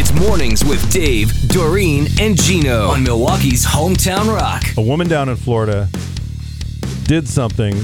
It's 0.00 0.12
mornings 0.12 0.64
with 0.64 0.92
Dave, 0.92 1.32
Doreen, 1.48 2.06
and 2.20 2.40
Gino 2.40 2.86
on 2.90 3.02
Milwaukee's 3.02 3.66
Hometown 3.66 4.32
Rock. 4.32 4.62
A 4.76 4.80
woman 4.80 5.08
down 5.08 5.28
in 5.28 5.34
Florida 5.34 5.88
did 7.02 7.26
something. 7.26 7.74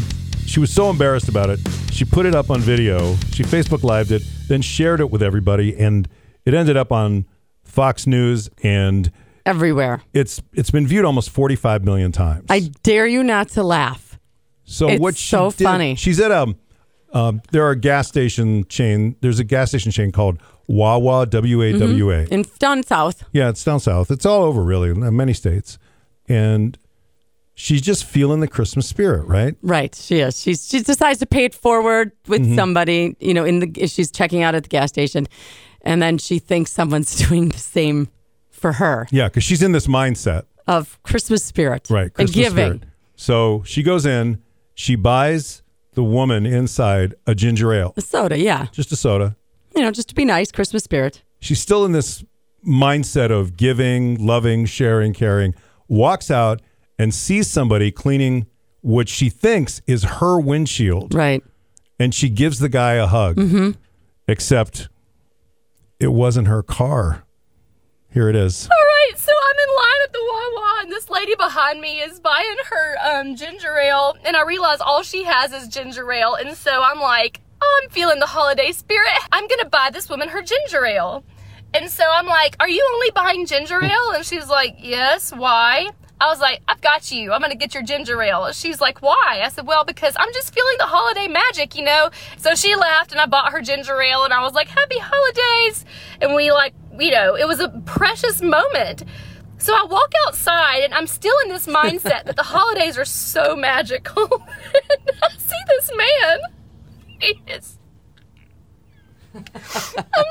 She 0.46 0.60
was 0.60 0.72
so 0.72 0.90
embarrassed 0.90 1.28
about 1.28 1.50
it. 1.50 1.58
She 1.90 2.04
put 2.04 2.24
it 2.24 2.32
up 2.32 2.50
on 2.50 2.60
video. 2.60 3.16
She 3.32 3.42
Facebook 3.42 3.82
lived 3.82 4.12
it, 4.12 4.22
then 4.46 4.62
shared 4.62 5.00
it 5.00 5.10
with 5.10 5.24
everybody, 5.24 5.76
and 5.76 6.08
it 6.44 6.54
ended 6.54 6.76
up 6.76 6.92
on 6.92 7.26
Fox 7.64 8.06
News 8.06 8.48
and 8.62 9.10
Everywhere. 9.44 10.00
it's 10.12 10.40
it's 10.52 10.70
been 10.70 10.86
viewed 10.86 11.04
almost 11.04 11.30
45 11.30 11.84
million 11.84 12.12
times. 12.12 12.46
I 12.48 12.70
dare 12.84 13.08
you 13.08 13.24
not 13.24 13.48
to 13.50 13.64
laugh. 13.64 14.20
so 14.62 14.86
it's 14.88 15.00
what 15.00 15.16
she 15.16 15.30
so 15.30 15.50
did- 15.50 15.64
funny. 15.64 15.96
She's 15.96 16.20
at 16.20 16.30
a 16.30 16.54
um, 17.12 17.42
there 17.52 17.64
are 17.64 17.74
gas 17.74 18.06
station 18.06 18.66
chain. 18.66 19.16
There's 19.20 19.38
a 19.40 19.44
gas 19.44 19.70
station 19.70 19.90
chain 19.90 20.12
called 20.12 20.38
Wawa 20.66 21.26
W 21.26 21.62
A 21.62 21.78
W 21.78 22.10
A. 22.10 22.24
In 22.24 22.44
down 22.58 22.82
south. 22.82 23.24
Yeah, 23.32 23.48
it's 23.50 23.62
down 23.64 23.80
south. 23.80 24.10
It's 24.10 24.24
all 24.26 24.42
over, 24.42 24.62
really, 24.62 24.90
in 24.90 25.16
many 25.16 25.32
states. 25.34 25.78
And 26.28 26.78
she's 27.54 27.82
just 27.82 28.04
feeling 28.04 28.40
the 28.40 28.48
Christmas 28.48 28.88
spirit, 28.88 29.26
right? 29.26 29.54
Right, 29.62 29.94
she 29.94 30.20
is. 30.20 30.40
She's 30.40 30.66
she 30.66 30.80
decides 30.80 31.18
to 31.20 31.26
pay 31.26 31.44
it 31.44 31.54
forward 31.54 32.12
with 32.26 32.42
Mm-hmm. 32.42 32.54
somebody, 32.56 33.16
you 33.20 33.34
know, 33.34 33.44
in 33.44 33.58
the 33.60 33.86
she's 33.86 34.10
checking 34.10 34.42
out 34.42 34.54
at 34.54 34.62
the 34.64 34.68
gas 34.68 34.88
station, 34.88 35.26
and 35.82 36.00
then 36.02 36.18
she 36.18 36.38
thinks 36.38 36.72
someone's 36.72 37.14
doing 37.28 37.50
the 37.50 37.58
same 37.58 38.08
for 38.50 38.72
her 38.72 39.06
Yeah, 39.10 39.28
because 39.28 39.44
she's 39.44 39.62
in 39.62 39.72
this 39.72 39.86
mindset, 39.86 40.44
of 40.66 40.98
Christmas 41.02 41.44
spirit, 41.44 41.88
right? 41.90 42.10
and 42.18 42.32
giving. 42.32 42.52
spirit. 42.52 42.82
So 43.16 43.62
she 43.66 43.82
goes 43.82 44.06
in, 44.06 44.42
she 44.74 44.96
buys 44.96 45.62
the 45.92 46.02
woman 46.02 46.46
inside 46.46 47.14
a 47.26 47.34
ginger 47.34 47.72
ale, 47.74 47.92
A 47.96 48.00
soda, 48.00 48.38
yeah, 48.38 48.66
just 48.72 48.90
a 48.90 48.96
soda. 48.96 49.36
You 49.84 49.88
know, 49.90 49.92
just 49.92 50.08
to 50.08 50.14
be 50.14 50.24
nice, 50.24 50.50
Christmas 50.50 50.82
spirit. 50.82 51.22
She's 51.40 51.60
still 51.60 51.84
in 51.84 51.92
this 51.92 52.24
mindset 52.66 53.30
of 53.30 53.54
giving, 53.54 54.24
loving, 54.24 54.64
sharing, 54.64 55.12
caring. 55.12 55.54
Walks 55.88 56.30
out 56.30 56.62
and 56.98 57.12
sees 57.14 57.48
somebody 57.50 57.90
cleaning 57.90 58.46
what 58.80 59.10
she 59.10 59.28
thinks 59.28 59.82
is 59.86 60.04
her 60.04 60.40
windshield. 60.40 61.12
Right. 61.12 61.42
and 62.00 62.14
she 62.14 62.30
gives 62.30 62.60
the 62.60 62.70
guy 62.70 62.94
a 62.94 63.06
hug. 63.06 63.36
Mm-hmm. 63.36 63.72
Except 64.26 64.88
it 66.00 66.12
wasn't 66.12 66.48
her 66.48 66.62
car. 66.62 67.24
Here 68.10 68.30
it 68.30 68.36
is. 68.36 68.66
All 68.70 68.76
right, 68.76 69.18
so 69.18 69.32
I'm 69.32 69.68
in 69.68 69.74
line 69.76 70.00
at 70.04 70.12
the 70.14 70.18
Wawa, 70.22 70.78
and 70.82 70.90
this 70.92 71.10
lady 71.10 71.34
behind 71.34 71.80
me 71.82 72.00
is 72.00 72.20
buying 72.20 72.56
her 72.70 73.20
um, 73.20 73.36
ginger 73.36 73.76
ale, 73.76 74.16
and 74.24 74.34
I 74.34 74.44
realize 74.44 74.80
all 74.80 75.02
she 75.02 75.24
has 75.24 75.52
is 75.52 75.68
ginger 75.68 76.10
ale, 76.10 76.36
and 76.36 76.56
so 76.56 76.82
I'm 76.82 77.00
like, 77.00 77.40
oh, 77.64 77.80
I'm 77.82 77.90
feeling 77.90 78.18
the 78.20 78.26
holiday 78.26 78.72
spirit. 78.72 79.12
I'm 79.32 79.48
gonna 79.48 79.68
buy 79.68 79.90
this 79.92 80.08
woman 80.08 80.28
her 80.28 80.42
ginger 80.42 80.84
ale. 80.84 81.24
And 81.72 81.90
so 81.90 82.04
I'm 82.08 82.26
like, 82.26 82.56
are 82.60 82.68
you 82.68 82.88
only 82.94 83.10
buying 83.10 83.46
ginger 83.46 83.82
ale? 83.92 84.10
And 84.14 84.24
she's 84.24 84.48
like, 84.48 84.76
yes, 84.78 85.32
why? 85.32 85.90
I 86.20 86.28
was 86.28 86.40
like, 86.40 86.62
I've 86.68 86.80
got 86.80 87.10
you. 87.10 87.32
I'm 87.32 87.40
gonna 87.40 87.56
get 87.56 87.74
your 87.74 87.82
ginger 87.82 88.20
ale. 88.22 88.52
She's 88.52 88.80
like, 88.80 89.02
why? 89.02 89.40
I 89.42 89.48
said, 89.48 89.66
well, 89.66 89.84
because 89.84 90.14
I'm 90.18 90.32
just 90.32 90.54
feeling 90.54 90.76
the 90.78 90.86
holiday 90.86 91.26
magic, 91.26 91.74
you 91.74 91.84
know? 91.84 92.10
So 92.38 92.54
she 92.54 92.76
laughed 92.76 93.12
and 93.12 93.20
I 93.20 93.26
bought 93.26 93.52
her 93.52 93.60
ginger 93.60 94.00
ale 94.00 94.24
and 94.24 94.32
I 94.32 94.42
was 94.42 94.52
like, 94.52 94.68
happy 94.68 94.98
holidays. 94.98 95.84
And 96.20 96.34
we 96.34 96.52
like, 96.52 96.74
you 96.98 97.10
know, 97.10 97.34
it 97.34 97.48
was 97.48 97.60
a 97.60 97.68
precious 97.84 98.40
moment. 98.40 99.04
So 99.58 99.74
I 99.74 99.84
walk 99.84 100.12
outside 100.26 100.80
and 100.80 100.94
I'm 100.94 101.06
still 101.06 101.34
in 101.44 101.48
this 101.48 101.66
mindset 101.80 102.24
that 102.24 102.36
the 102.36 102.42
holidays 102.42 102.96
are 102.96 103.04
so 103.04 103.56
magical. 103.56 104.22
and 104.32 105.18
I 105.22 105.28
see 105.36 105.62
this 105.68 105.90
man. 105.96 106.38
Is. 107.24 107.78
I'm 109.34 109.44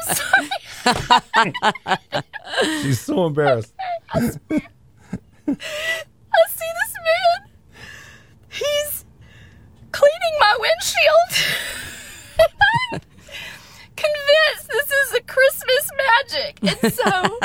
sorry. 0.03 0.49
She's 2.81 3.01
so 3.01 3.25
embarrassed. 3.25 3.73
I 4.13 4.19
see 4.29 4.37
this 5.47 6.93
man. 7.01 7.49
He's 8.49 9.05
cleaning 9.91 10.37
my 10.39 10.57
windshield. 10.59 11.31
I'm 12.93 13.01
convinced 13.95 14.67
this 14.69 14.91
is 14.91 15.13
a 15.13 15.21
Christmas 15.21 15.91
magic. 15.97 16.59
And 16.61 16.93
so 16.93 17.39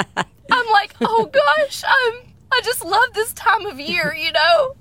I'm 0.53 0.67
like, 0.73 0.95
oh 1.01 1.31
gosh, 1.33 1.83
I'm, 1.87 2.15
I 2.53 2.61
just 2.63 2.85
love 2.85 3.15
this 3.15 3.33
time 3.33 3.65
of 3.65 3.81
year, 3.81 4.15
you 4.15 4.31
know? 4.33 4.75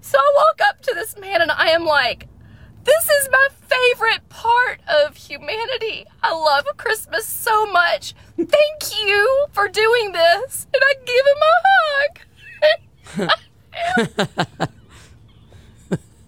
So 0.00 0.18
I 0.18 0.32
walk 0.36 0.60
up 0.68 0.82
to 0.82 0.94
this 0.94 1.16
man 1.16 1.42
and 1.42 1.52
I 1.52 1.68
am 1.68 1.84
like, 1.84 2.26
this 2.84 3.08
is 3.08 3.28
my 3.30 3.48
favorite 3.68 4.28
part 4.28 4.80
of 4.88 5.16
humanity. 5.16 6.06
I 6.22 6.32
love 6.34 6.64
Christmas 6.76 7.26
so 7.26 7.66
much. 7.66 8.14
Thank 8.36 9.00
you 9.04 9.46
for 9.52 9.68
doing 9.68 10.12
this. 10.12 10.66
And 10.72 10.82
I 10.82 10.94
give 11.04 11.26
him 11.26 11.42
a 11.42 11.54
hug. 11.68 12.18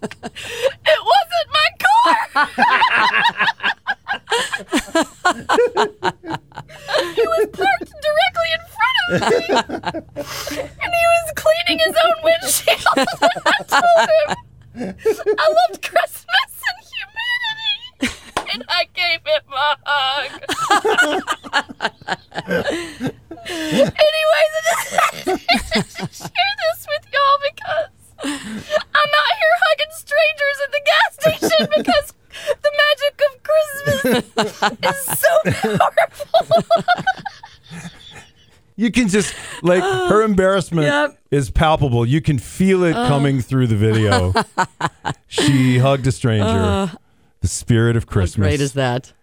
it 0.03 0.99
wasn't 1.11 1.49
my 1.51 1.69
car. 1.79 2.17
he 7.15 7.21
was 7.21 7.47
parked 7.53 7.93
directly 8.07 8.49
in 8.53 8.61
front 8.75 8.97
of 9.05 9.11
me. 9.21 9.45
and 10.59 10.91
he 10.93 11.05
was 11.13 11.27
cleaning 11.35 11.79
his 11.79 11.95
own 12.05 12.17
windshield. 12.23 12.97
I 12.97 13.63
told 13.63 14.09
him 14.09 14.29
I 14.75 15.47
loved 15.69 15.81
Christmas 15.81 16.49
and 16.67 16.79
humanity. 16.93 18.51
And 18.53 18.61
I 18.67 18.85
gave 18.93 19.21
him 19.25 19.53
a 19.53 19.77
hug. 19.85 20.31
Anyways, 23.45 24.53
I 24.55 24.61
just 24.65 24.87
had 24.91 25.85
to 25.85 26.13
share 26.13 26.53
this 26.61 26.79
with 26.87 27.05
y'all 27.13 27.39
because 27.51 27.91
I'm 28.23 29.11
out 29.19 29.33
here 29.39 29.55
hugging 29.63 29.93
strangers 29.93 30.57
at 30.63 30.71
the 30.71 30.81
gas 30.85 31.11
station 31.19 31.61
because 31.77 32.07
the 32.61 32.71
magic 32.81 33.15
of 33.27 33.33
Christmas 33.43 34.23
is 34.43 35.19
so 35.19 35.77
powerful. 35.77 36.63
You 38.75 38.91
can 38.91 39.07
just 39.07 39.35
like 39.61 39.83
her 39.83 40.23
embarrassment 40.23 40.87
Yep. 40.87 41.19
is 41.31 41.51
palpable. 41.51 42.05
You 42.05 42.21
can 42.21 42.39
feel 42.39 42.83
it 42.83 42.95
uh. 42.95 43.07
coming 43.07 43.39
through 43.41 43.67
the 43.67 43.75
video. 43.75 44.33
she 45.27 45.77
hugged 45.77 46.07
a 46.07 46.11
stranger. 46.11 46.47
Uh. 46.47 46.89
the 47.41 47.47
spirit 47.47 47.95
of 47.95 48.07
Christmas. 48.07 48.47
Great 48.47 48.61
is 48.61 48.73
that? 48.73 49.13